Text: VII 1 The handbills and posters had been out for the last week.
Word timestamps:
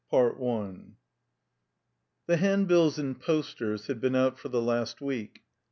VII 0.09 0.29
1 0.39 0.95
The 2.25 2.37
handbills 2.37 2.97
and 2.97 3.21
posters 3.21 3.85
had 3.85 4.01
been 4.01 4.15
out 4.15 4.39
for 4.39 4.49
the 4.49 4.59
last 4.59 4.99
week. 4.99 5.43